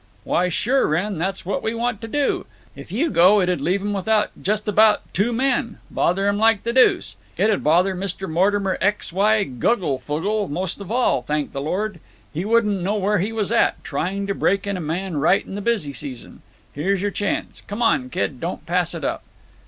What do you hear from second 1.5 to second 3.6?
we want to do. If you go it